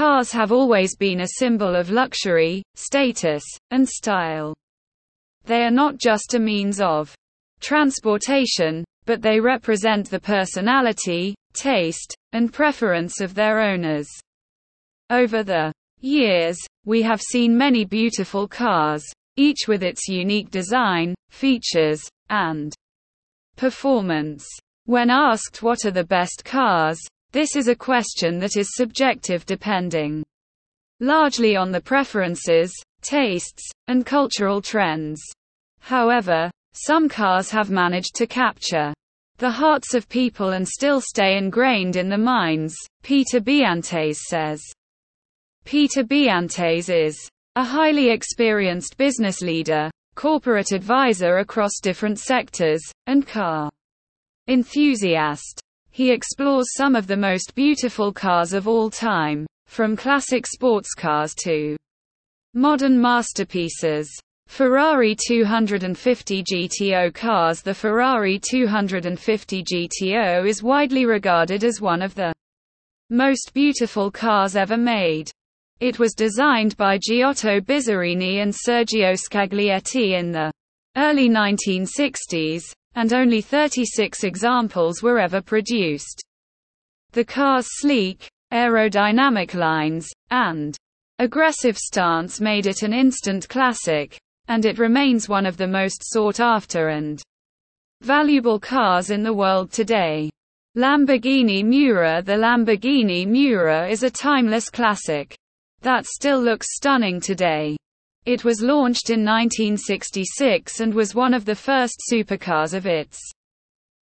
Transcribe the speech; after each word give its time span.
Cars 0.00 0.32
have 0.32 0.50
always 0.50 0.96
been 0.96 1.20
a 1.20 1.28
symbol 1.36 1.76
of 1.76 1.90
luxury, 1.90 2.62
status, 2.74 3.44
and 3.70 3.86
style. 3.86 4.54
They 5.44 5.62
are 5.62 5.70
not 5.70 5.98
just 5.98 6.32
a 6.32 6.38
means 6.38 6.80
of 6.80 7.14
transportation, 7.60 8.82
but 9.04 9.20
they 9.20 9.38
represent 9.38 10.08
the 10.08 10.18
personality, 10.18 11.34
taste, 11.52 12.14
and 12.32 12.50
preference 12.50 13.20
of 13.20 13.34
their 13.34 13.60
owners. 13.60 14.08
Over 15.10 15.42
the 15.42 15.70
years, 16.00 16.56
we 16.86 17.02
have 17.02 17.20
seen 17.20 17.54
many 17.54 17.84
beautiful 17.84 18.48
cars, 18.48 19.04
each 19.36 19.68
with 19.68 19.82
its 19.82 20.08
unique 20.08 20.50
design, 20.50 21.14
features, 21.28 22.08
and 22.30 22.72
performance. 23.56 24.48
When 24.86 25.10
asked 25.10 25.62
what 25.62 25.84
are 25.84 25.90
the 25.90 26.04
best 26.04 26.42
cars, 26.42 26.98
this 27.32 27.56
is 27.56 27.68
a 27.68 27.76
question 27.76 28.38
that 28.38 28.56
is 28.56 28.74
subjective 28.74 29.46
depending 29.46 30.24
largely 31.00 31.56
on 31.56 31.72
the 31.72 31.80
preferences, 31.80 32.72
tastes, 33.02 33.62
and 33.88 34.04
cultural 34.04 34.60
trends. 34.60 35.20
However, 35.80 36.50
some 36.72 37.08
cars 37.08 37.50
have 37.50 37.70
managed 37.70 38.14
to 38.16 38.26
capture 38.26 38.92
the 39.38 39.50
hearts 39.50 39.94
of 39.94 40.08
people 40.08 40.50
and 40.50 40.68
still 40.68 41.00
stay 41.00 41.38
ingrained 41.38 41.96
in 41.96 42.10
the 42.10 42.18
minds, 42.18 42.76
Peter 43.02 43.40
Biantes 43.40 44.28
says. 44.28 44.62
Peter 45.64 46.04
Biantes 46.04 46.90
is 46.90 47.16
a 47.56 47.64
highly 47.64 48.10
experienced 48.10 48.98
business 48.98 49.40
leader, 49.40 49.90
corporate 50.14 50.72
advisor 50.72 51.38
across 51.38 51.80
different 51.80 52.18
sectors, 52.18 52.82
and 53.06 53.26
car 53.26 53.70
enthusiast. 54.48 55.62
He 55.92 56.12
explores 56.12 56.66
some 56.76 56.94
of 56.94 57.06
the 57.06 57.16
most 57.16 57.54
beautiful 57.54 58.12
cars 58.12 58.52
of 58.52 58.68
all 58.68 58.90
time, 58.90 59.46
from 59.66 59.96
classic 59.96 60.46
sports 60.46 60.94
cars 60.94 61.34
to 61.44 61.76
modern 62.54 63.00
masterpieces. 63.00 64.08
Ferrari 64.46 65.16
250 65.16 66.42
GTO 66.42 67.14
cars 67.14 67.62
The 67.62 67.74
Ferrari 67.74 68.38
250 68.38 69.62
GTO 69.62 70.48
is 70.48 70.62
widely 70.62 71.06
regarded 71.06 71.62
as 71.62 71.80
one 71.80 72.02
of 72.02 72.14
the 72.14 72.32
most 73.10 73.52
beautiful 73.54 74.10
cars 74.10 74.56
ever 74.56 74.76
made. 74.76 75.30
It 75.80 75.98
was 75.98 76.14
designed 76.14 76.76
by 76.76 76.98
Giotto 76.98 77.60
Bizzarini 77.60 78.42
and 78.42 78.52
Sergio 78.52 79.16
Scaglietti 79.16 80.18
in 80.18 80.32
the 80.32 80.52
early 80.96 81.28
1960s, 81.28 82.62
and 82.94 83.12
only 83.12 83.40
36 83.40 84.24
examples 84.24 85.02
were 85.02 85.18
ever 85.18 85.40
produced. 85.40 86.22
The 87.12 87.24
car's 87.24 87.66
sleek, 87.80 88.28
aerodynamic 88.52 89.54
lines, 89.54 90.08
and 90.30 90.76
aggressive 91.18 91.78
stance 91.78 92.40
made 92.40 92.66
it 92.66 92.82
an 92.82 92.92
instant 92.92 93.48
classic, 93.48 94.18
and 94.48 94.64
it 94.64 94.78
remains 94.78 95.28
one 95.28 95.46
of 95.46 95.56
the 95.56 95.66
most 95.66 96.02
sought 96.04 96.40
after 96.40 96.88
and 96.88 97.22
valuable 98.00 98.58
cars 98.58 99.10
in 99.10 99.22
the 99.22 99.34
world 99.34 99.70
today. 99.70 100.30
Lamborghini 100.76 101.64
Miura 101.64 102.22
The 102.22 102.36
Lamborghini 102.36 103.26
Miura 103.26 103.88
is 103.88 104.02
a 104.02 104.10
timeless 104.10 104.70
classic 104.70 105.36
that 105.82 106.06
still 106.06 106.40
looks 106.40 106.76
stunning 106.76 107.20
today. 107.20 107.76
It 108.30 108.44
was 108.44 108.62
launched 108.62 109.10
in 109.10 109.24
1966 109.24 110.78
and 110.78 110.94
was 110.94 111.16
one 111.16 111.34
of 111.34 111.44
the 111.44 111.56
first 111.56 112.00
supercars 112.08 112.74
of 112.74 112.86
its 112.86 113.18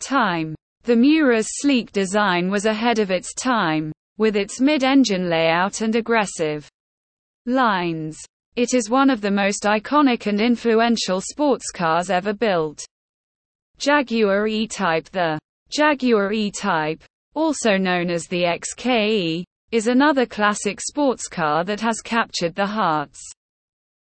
time. 0.00 0.56
The 0.82 0.96
Miura's 0.96 1.46
sleek 1.60 1.92
design 1.92 2.50
was 2.50 2.66
ahead 2.66 2.98
of 2.98 3.12
its 3.12 3.32
time, 3.32 3.92
with 4.16 4.34
its 4.34 4.60
mid-engine 4.60 5.30
layout 5.30 5.82
and 5.82 5.94
aggressive 5.94 6.68
lines. 7.46 8.18
It 8.56 8.74
is 8.74 8.90
one 8.90 9.08
of 9.08 9.20
the 9.20 9.30
most 9.30 9.62
iconic 9.62 10.26
and 10.26 10.40
influential 10.40 11.20
sports 11.20 11.70
cars 11.70 12.10
ever 12.10 12.32
built. 12.32 12.84
Jaguar 13.78 14.48
E-Type 14.48 15.10
The 15.10 15.38
Jaguar 15.70 16.32
E-Type, 16.32 17.04
also 17.36 17.76
known 17.76 18.10
as 18.10 18.26
the 18.26 18.42
XKE, 18.42 19.44
is 19.70 19.86
another 19.86 20.26
classic 20.26 20.80
sports 20.80 21.28
car 21.28 21.62
that 21.62 21.80
has 21.82 22.00
captured 22.00 22.56
the 22.56 22.66
hearts 22.66 23.20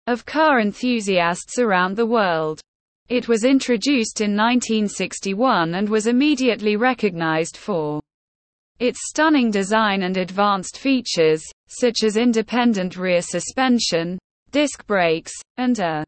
of 0.06 0.26
car 0.26 0.60
enthusiasts 0.60 1.58
around 1.58 1.96
the 1.96 2.06
world. 2.06 2.60
It 3.08 3.28
was 3.28 3.44
introduced 3.44 4.20
in 4.20 4.36
1961 4.36 5.74
and 5.74 5.88
was 5.88 6.06
immediately 6.06 6.76
recognized 6.76 7.56
for 7.56 8.00
its 8.80 8.98
stunning 9.08 9.50
design 9.50 10.02
and 10.02 10.16
advanced 10.16 10.78
features, 10.78 11.42
such 11.68 12.02
as 12.02 12.16
independent 12.16 12.96
rear 12.96 13.22
suspension, 13.22 14.18
disc 14.50 14.86
brakes, 14.86 15.32
and 15.56 15.78
a 15.78 16.04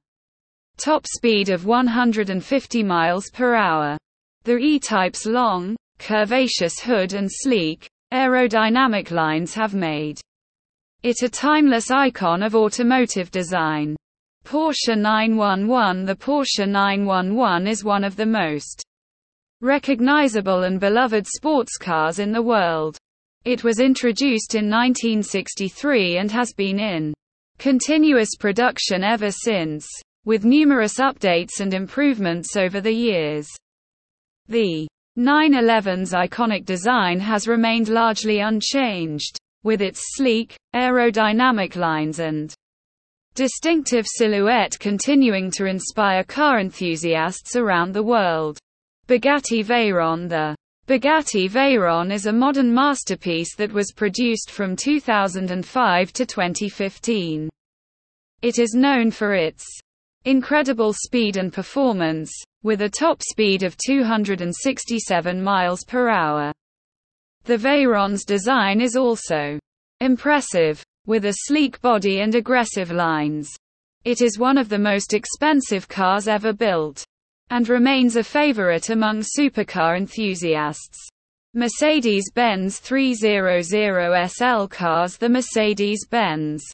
top 0.76 1.06
speed 1.06 1.48
of 1.48 1.64
150 1.64 2.82
miles 2.82 3.30
per 3.32 3.54
hour. 3.54 3.96
The 4.44 4.56
E-Type's 4.56 5.26
long, 5.26 5.76
curvaceous 5.98 6.80
hood 6.80 7.14
and 7.14 7.28
sleek, 7.30 7.88
aerodynamic 8.12 9.10
lines 9.10 9.54
have 9.54 9.74
made 9.74 10.20
it 11.02 11.22
a 11.22 11.28
timeless 11.28 11.90
icon 11.90 12.42
of 12.42 12.54
automotive 12.54 13.30
design. 13.30 13.96
Porsche 14.44 14.96
911 14.96 16.04
The 16.04 16.14
Porsche 16.14 16.68
911 16.68 17.66
is 17.66 17.84
one 17.84 18.04
of 18.04 18.16
the 18.16 18.26
most 18.26 18.82
recognizable 19.60 20.64
and 20.64 20.78
beloved 20.78 21.26
sports 21.26 21.76
cars 21.76 22.18
in 22.18 22.32
the 22.32 22.42
world. 22.42 22.98
It 23.44 23.64
was 23.64 23.80
introduced 23.80 24.54
in 24.54 24.70
1963 24.70 26.18
and 26.18 26.30
has 26.30 26.52
been 26.52 26.78
in 26.78 27.14
continuous 27.58 28.36
production 28.36 29.02
ever 29.02 29.30
since, 29.30 29.86
with 30.24 30.44
numerous 30.44 30.98
updates 30.98 31.60
and 31.60 31.72
improvements 31.72 32.56
over 32.56 32.80
the 32.80 32.92
years. 32.92 33.48
The 34.48 34.86
911's 35.18 36.12
iconic 36.12 36.64
design 36.64 37.20
has 37.20 37.48
remained 37.48 37.88
largely 37.88 38.40
unchanged, 38.40 39.38
with 39.66 39.82
its 39.82 40.00
sleek, 40.14 40.56
aerodynamic 40.76 41.74
lines 41.74 42.20
and 42.20 42.54
distinctive 43.34 44.06
silhouette 44.06 44.78
continuing 44.78 45.50
to 45.50 45.66
inspire 45.66 46.22
car 46.22 46.60
enthusiasts 46.60 47.56
around 47.56 47.92
the 47.92 48.02
world. 48.02 48.58
Bugatti 49.08 49.64
Veyron 49.64 50.28
The 50.28 50.54
Bugatti 50.86 51.50
Veyron 51.50 52.12
is 52.12 52.26
a 52.26 52.32
modern 52.32 52.72
masterpiece 52.72 53.56
that 53.56 53.72
was 53.72 53.90
produced 53.90 54.52
from 54.52 54.76
2005 54.76 56.12
to 56.12 56.24
2015. 56.24 57.50
It 58.42 58.60
is 58.60 58.72
known 58.74 59.10
for 59.10 59.34
its 59.34 59.64
incredible 60.24 60.92
speed 60.92 61.38
and 61.38 61.52
performance, 61.52 62.32
with 62.62 62.82
a 62.82 62.88
top 62.88 63.20
speed 63.20 63.64
of 63.64 63.76
267 63.78 65.42
miles 65.42 65.82
per 65.82 66.08
hour. 66.08 66.52
The 67.46 67.56
Veyron's 67.56 68.24
design 68.24 68.80
is 68.80 68.96
also 68.96 69.60
impressive, 70.00 70.82
with 71.06 71.26
a 71.26 71.34
sleek 71.44 71.80
body 71.80 72.18
and 72.18 72.34
aggressive 72.34 72.90
lines. 72.90 73.48
It 74.02 74.20
is 74.20 74.36
one 74.36 74.58
of 74.58 74.68
the 74.68 74.80
most 74.80 75.14
expensive 75.14 75.86
cars 75.86 76.26
ever 76.26 76.52
built 76.52 77.04
and 77.50 77.68
remains 77.68 78.16
a 78.16 78.24
favorite 78.24 78.90
among 78.90 79.20
supercar 79.20 79.96
enthusiasts. 79.96 80.98
Mercedes-Benz 81.54 82.80
300 82.80 83.62
SL 84.28 84.66
cars 84.66 85.16
The 85.16 85.28
Mercedes-Benz 85.28 86.64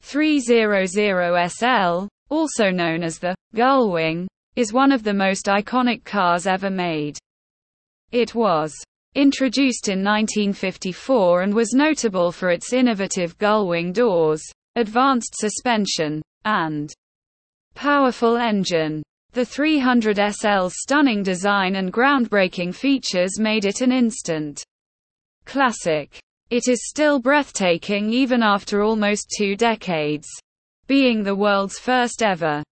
300 0.00 1.50
SL, 1.50 2.08
also 2.30 2.70
known 2.70 3.02
as 3.02 3.18
the 3.18 3.34
Gullwing, 3.54 4.26
is 4.56 4.72
one 4.72 4.92
of 4.92 5.02
the 5.02 5.12
most 5.12 5.44
iconic 5.44 6.04
cars 6.04 6.46
ever 6.46 6.70
made. 6.70 7.18
It 8.12 8.34
was 8.34 8.72
introduced 9.14 9.88
in 9.88 10.02
1954 10.02 11.42
and 11.42 11.54
was 11.54 11.74
notable 11.74 12.32
for 12.32 12.50
its 12.50 12.72
innovative 12.72 13.36
gullwing 13.38 13.92
doors, 13.92 14.42
advanced 14.76 15.34
suspension, 15.36 16.22
and 16.44 16.92
powerful 17.74 18.36
engine. 18.36 19.02
The 19.32 19.44
300 19.44 20.18
SL's 20.18 20.74
stunning 20.76 21.22
design 21.22 21.76
and 21.76 21.92
groundbreaking 21.92 22.74
features 22.74 23.38
made 23.38 23.64
it 23.64 23.80
an 23.80 23.92
instant 23.92 24.62
classic. 25.44 26.18
It 26.50 26.68
is 26.68 26.88
still 26.88 27.18
breathtaking 27.18 28.12
even 28.12 28.42
after 28.42 28.82
almost 28.82 29.32
two 29.36 29.56
decades. 29.56 30.28
Being 30.86 31.22
the 31.22 31.34
world's 31.34 31.78
first 31.78 32.22
ever 32.22 32.62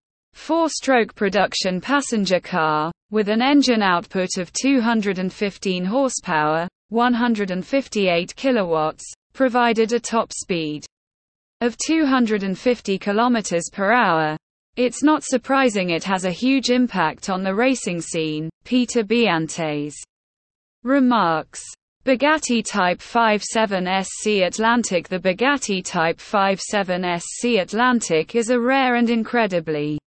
four-stroke 0.40 1.14
production 1.14 1.82
passenger 1.82 2.40
car, 2.40 2.90
with 3.10 3.28
an 3.28 3.42
engine 3.42 3.82
output 3.82 4.38
of 4.38 4.50
215 4.54 5.84
horsepower, 5.84 6.66
158 6.88 8.34
kilowatts, 8.34 9.04
provided 9.34 9.92
a 9.92 10.00
top 10.00 10.32
speed 10.32 10.86
of 11.60 11.76
250 11.86 12.98
kilometers 12.98 13.68
per 13.70 13.92
hour, 13.92 14.34
it's 14.76 15.02
not 15.02 15.22
surprising 15.22 15.90
it 15.90 16.02
has 16.04 16.24
a 16.24 16.30
huge 16.30 16.70
impact 16.70 17.28
on 17.28 17.42
the 17.42 17.54
racing 17.54 18.00
scene, 18.00 18.48
Peter 18.64 19.04
Biantes 19.04 19.94
remarks. 20.84 21.60
Bugatti 22.06 22.64
Type 22.64 23.02
57 23.02 23.86
SC 24.02 24.26
Atlantic 24.42 25.06
The 25.06 25.18
Bugatti 25.18 25.84
Type 25.84 26.18
57 26.18 27.20
SC 27.20 27.44
Atlantic 27.60 28.34
is 28.34 28.48
a 28.48 28.58
rare 28.58 28.94
and 28.94 29.10
incredibly 29.10 29.99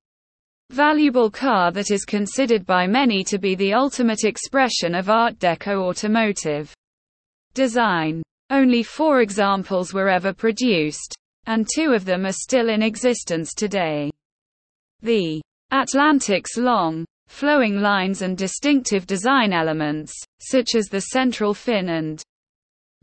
valuable 0.74 1.30
car 1.30 1.72
that 1.72 1.92
is 1.92 2.04
considered 2.04 2.66
by 2.66 2.88
many 2.88 3.24
to 3.24 3.38
be 3.38 3.54
the 3.54 3.76
ultimate 3.76 4.24
expression 4.24 4.96
of 4.96 5.08
Art 5.08 5.38
Deco 5.38 5.84
automotive 5.84 6.74
design. 7.54 8.24
Only 8.50 8.82
four 8.82 9.22
examples 9.22 9.94
were 9.94 10.10
ever 10.10 10.34
produced, 10.34 11.16
and 11.46 11.68
two 11.76 11.94
of 11.94 12.06
them 12.06 12.26
are 12.26 12.34
still 12.34 12.70
in 12.70 12.82
existence 12.82 13.54
today. 13.54 14.10
The 15.04 15.44
Atlantic's 15.70 16.58
long, 16.58 17.06
flowing 17.28 17.78
lines 17.80 18.24
and 18.24 18.36
distinctive 18.36 19.06
design 19.06 19.54
elements, 19.54 20.12
such 20.42 20.74
as 20.74 20.88
the 20.88 21.02
central 21.02 21.54
fin 21.54 21.90
and 21.90 22.20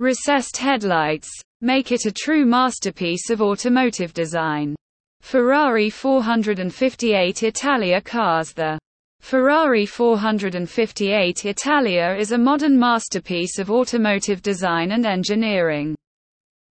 recessed 0.00 0.56
headlights, 0.56 1.30
make 1.60 1.92
it 1.92 2.04
a 2.04 2.12
true 2.12 2.44
masterpiece 2.44 3.30
of 3.30 3.40
automotive 3.40 4.12
design. 4.12 4.74
Ferrari 5.20 5.90
458 5.90 7.42
Italia 7.44 8.00
cars 8.00 8.52
The 8.52 8.78
Ferrari 9.20 9.86
458 9.86 11.44
Italia 11.44 12.16
is 12.18 12.32
a 12.32 12.38
modern 12.38 12.76
masterpiece 12.76 13.58
of 13.58 13.70
automotive 13.70 14.42
design 14.42 14.92
and 14.92 15.06
engineering. 15.06 15.94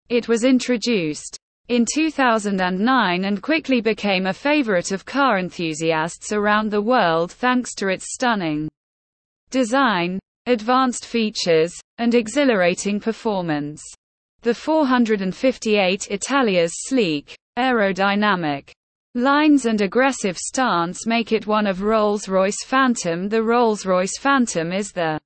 It 0.09 0.27
was 0.27 0.43
introduced 0.43 1.37
in 1.69 1.85
2009 1.93 3.23
and 3.23 3.41
quickly 3.41 3.79
became 3.79 4.25
a 4.25 4.33
favorite 4.33 4.91
of 4.91 5.05
car 5.05 5.39
enthusiasts 5.39 6.33
around 6.33 6.71
the 6.71 6.81
world 6.81 7.31
thanks 7.31 7.73
to 7.75 7.87
its 7.87 8.13
stunning 8.13 8.67
design, 9.51 10.19
advanced 10.47 11.05
features, 11.05 11.73
and 11.99 12.15
exhilarating 12.15 12.99
performance. 12.99 13.81
The 14.41 14.55
458 14.55 16.09
Italia's 16.09 16.73
sleek, 16.87 17.37
aerodynamic 17.57 18.71
lines 19.13 19.65
and 19.65 19.81
aggressive 19.81 20.37
stance 20.37 21.05
make 21.05 21.33
it 21.33 21.47
one 21.47 21.67
of 21.67 21.81
Rolls-Royce 21.81 22.63
Phantom. 22.65 23.27
The 23.27 23.43
Rolls-Royce 23.43 24.17
Phantom 24.19 24.71
is 24.71 24.91
the 24.91 25.19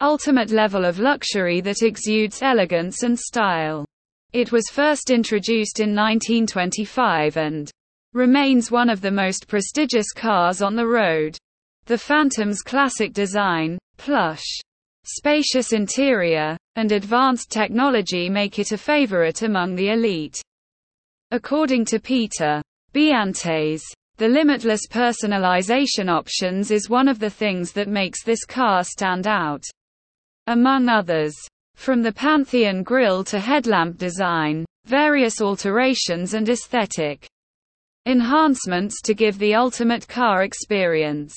ultimate 0.00 0.50
level 0.50 0.84
of 0.84 0.98
luxury 0.98 1.60
that 1.60 1.82
exudes 1.82 2.42
elegance 2.42 3.04
and 3.04 3.18
style. 3.18 3.84
It 4.32 4.50
was 4.50 4.64
first 4.68 5.10
introduced 5.10 5.78
in 5.78 5.94
1925 5.94 7.36
and 7.36 7.70
remains 8.14 8.72
one 8.72 8.90
of 8.90 9.00
the 9.00 9.12
most 9.12 9.46
prestigious 9.46 10.10
cars 10.12 10.60
on 10.60 10.74
the 10.74 10.88
road. 10.88 11.38
The 11.86 11.98
Phantom's 11.98 12.62
classic 12.62 13.12
design, 13.12 13.78
plush, 13.96 14.44
spacious 15.04 15.72
interior, 15.72 16.56
and 16.74 16.90
advanced 16.90 17.50
technology 17.50 18.28
make 18.28 18.58
it 18.58 18.72
a 18.72 18.78
favorite 18.78 19.42
among 19.42 19.76
the 19.76 19.90
elite. 19.90 20.42
According 21.34 21.86
to 21.86 21.98
Peter 21.98 22.62
Biantes, 22.92 23.82
the 24.18 24.28
limitless 24.28 24.82
personalization 24.88 26.08
options 26.08 26.70
is 26.70 26.88
one 26.88 27.08
of 27.08 27.18
the 27.18 27.28
things 27.28 27.72
that 27.72 27.88
makes 27.88 28.22
this 28.22 28.44
car 28.44 28.84
stand 28.84 29.26
out. 29.26 29.64
Among 30.46 30.88
others, 30.88 31.34
from 31.74 32.02
the 32.02 32.12
Pantheon 32.12 32.84
grille 32.84 33.24
to 33.24 33.40
headlamp 33.40 33.98
design, 33.98 34.64
various 34.84 35.40
alterations 35.42 36.34
and 36.34 36.48
aesthetic 36.48 37.26
enhancements 38.06 39.02
to 39.02 39.12
give 39.12 39.36
the 39.40 39.56
ultimate 39.56 40.06
car 40.06 40.44
experience. 40.44 41.34